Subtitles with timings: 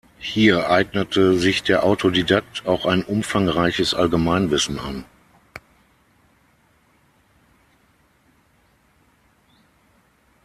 [0.17, 5.05] Hier eignete sich der Autodidakt auch ein umfangreiches Allgemeinwissen an.